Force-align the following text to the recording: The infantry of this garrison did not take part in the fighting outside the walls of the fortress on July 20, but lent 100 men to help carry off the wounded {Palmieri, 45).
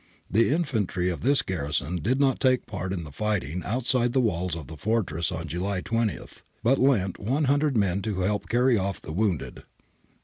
The 0.31 0.49
infantry 0.49 1.09
of 1.11 1.21
this 1.21 1.43
garrison 1.43 1.97
did 1.97 2.19
not 2.19 2.39
take 2.39 2.65
part 2.65 2.91
in 2.91 3.03
the 3.03 3.11
fighting 3.11 3.61
outside 3.63 4.13
the 4.13 4.19
walls 4.19 4.55
of 4.55 4.65
the 4.65 4.75
fortress 4.75 5.31
on 5.31 5.45
July 5.47 5.81
20, 5.81 6.17
but 6.63 6.79
lent 6.79 7.19
100 7.19 7.77
men 7.77 8.01
to 8.01 8.21
help 8.21 8.49
carry 8.49 8.79
off 8.79 8.99
the 8.99 9.11
wounded 9.11 9.45
{Palmieri, 9.45 9.55
45). 9.59 9.65